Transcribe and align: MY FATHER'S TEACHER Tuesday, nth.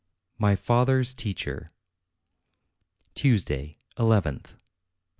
MY 0.39 0.55
FATHER'S 0.55 1.13
TEACHER 1.13 1.71
Tuesday, 3.13 3.77
nth. 3.99 4.55